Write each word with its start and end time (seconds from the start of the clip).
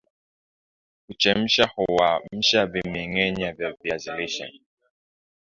Kuchemsha 1.07 1.71
huamsha 1.75 2.65
vimengenya 2.65 3.53
vya 3.53 3.73
viazi 3.81 4.11
lishe 4.11 4.53